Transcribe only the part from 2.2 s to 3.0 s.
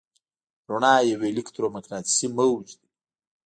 موج دی.